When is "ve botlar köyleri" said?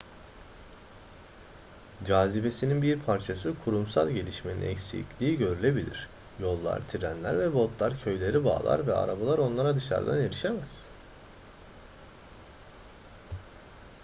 7.39-8.45